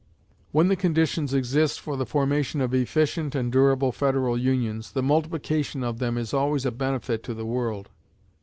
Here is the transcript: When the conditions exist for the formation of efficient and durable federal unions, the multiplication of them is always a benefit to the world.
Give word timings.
When 0.51 0.67
the 0.67 0.75
conditions 0.75 1.31
exist 1.31 1.79
for 1.79 1.95
the 1.95 2.07
formation 2.07 2.59
of 2.59 2.73
efficient 2.73 3.35
and 3.35 3.51
durable 3.51 3.91
federal 3.91 4.35
unions, 4.35 4.93
the 4.93 5.03
multiplication 5.03 5.83
of 5.83 5.99
them 5.99 6.17
is 6.17 6.33
always 6.33 6.65
a 6.65 6.71
benefit 6.71 7.21
to 7.21 7.35
the 7.35 7.45
world. 7.45 7.87